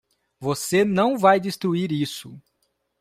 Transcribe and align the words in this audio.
Você 0.39 0.83
não 0.83 1.15
vai 1.15 1.39
destruir 1.39 1.91
isso! 1.91 2.41